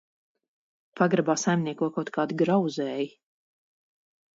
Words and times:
Pagrabā 1.01 1.37
saimnieko 1.43 1.93
kaut 2.01 2.13
kādi 2.19 2.41
grauzēji. 2.43 3.11